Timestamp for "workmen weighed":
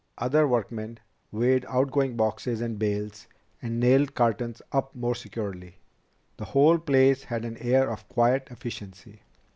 0.47-1.63